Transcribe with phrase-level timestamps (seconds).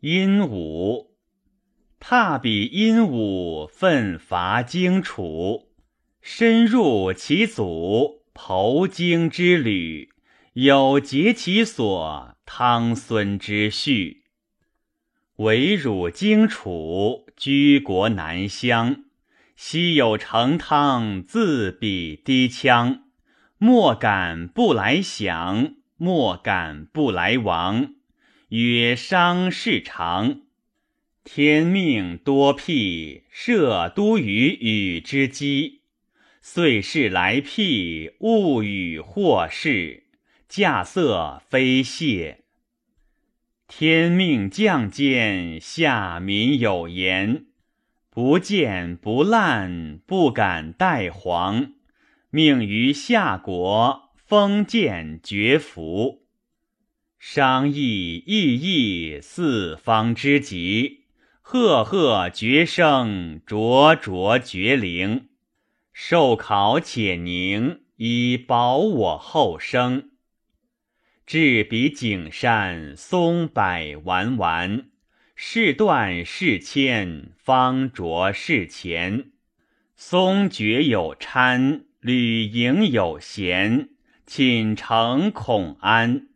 [0.00, 1.16] 殷武。
[1.98, 5.70] 踏彼殷武，奋伐荆楚，
[6.20, 10.10] 深入其祖，剖荆之旅，
[10.52, 14.24] 有结其所，汤孙之序。
[15.36, 19.04] 唯汝荆楚，居国南乡。
[19.56, 23.00] 昔有成汤，自比低羌。
[23.56, 27.95] 莫敢不来降，莫敢不来亡。
[28.50, 30.42] 曰伤事长。
[31.24, 35.80] 天命多辟，设都于禹之基。
[36.40, 40.04] 岁事来辟，物与祸事，
[40.48, 42.44] 稼色非谢。
[43.66, 47.46] 天命将见，下民有言。
[48.10, 51.72] 不见不滥，不敢代皇。
[52.30, 56.25] 命于夏国，封建绝服。
[57.28, 61.06] 商议异义，四方之极。
[61.42, 65.26] 赫赫绝声，灼灼绝灵。
[65.92, 70.10] 受考且宁，以保我后生。
[71.26, 74.86] 至彼景山，松柏丸丸。
[75.34, 79.32] 事断事迁，方着事前。
[79.96, 83.88] 松绝有参，履营有衔，
[84.24, 86.28] 寝诚恐安。